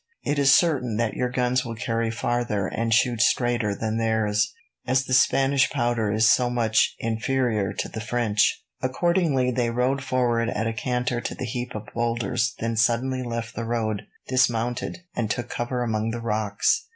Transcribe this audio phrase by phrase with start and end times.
[0.23, 4.51] It is certain that your guns will carry farther and shoot straighter than theirs,
[4.87, 10.49] as the Spanish powder is so much inferior to the French." Accordingly, they rode forward
[10.49, 15.29] at a canter to the heap of boulders, then suddenly left the road, dismounted, and
[15.29, 16.87] took cover among the rocks.